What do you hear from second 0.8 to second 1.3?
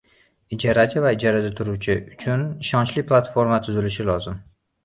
va